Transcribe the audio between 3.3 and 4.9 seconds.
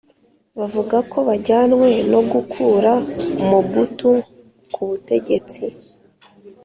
Mobutu ku